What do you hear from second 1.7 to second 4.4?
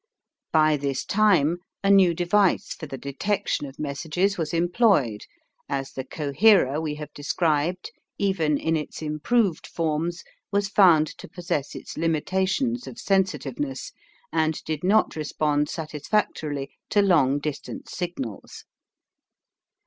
a new device for the detection of messages